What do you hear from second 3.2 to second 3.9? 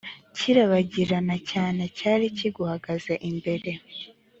imbere